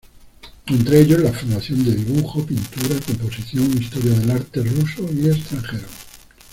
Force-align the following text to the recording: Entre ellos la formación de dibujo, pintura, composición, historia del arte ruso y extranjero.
Entre 0.65 0.99
ellos 1.01 1.19
la 1.19 1.31
formación 1.31 1.85
de 1.85 1.93
dibujo, 1.93 2.43
pintura, 2.43 2.99
composición, 3.05 3.71
historia 3.79 4.13
del 4.17 4.31
arte 4.31 4.63
ruso 4.63 5.07
y 5.13 5.27
extranjero. 5.29 5.87